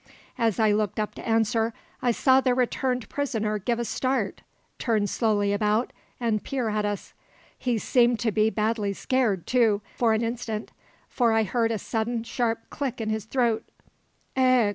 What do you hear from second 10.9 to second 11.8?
for I heard a